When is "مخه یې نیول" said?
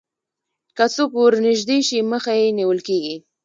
2.11-2.79